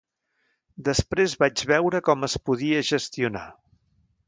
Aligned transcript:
Després 0.87 1.35
vaig 1.43 1.63
veure 1.73 2.03
com 2.09 2.29
es 2.29 2.39
podia 2.51 2.83
gestionar. 2.91 3.47